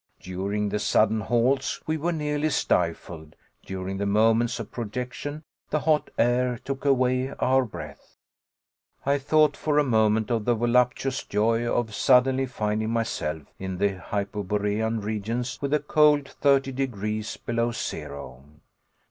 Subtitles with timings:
[0.19, 6.09] During the sudden halts we were nearly stifled; during the moments of projection the hot
[6.17, 8.17] air took away our breath.
[9.05, 13.99] I thought for a moment of the voluptuous joy of suddenly finding myself in the
[13.99, 18.43] hyperborean regions with the cold thirty degrees below zero!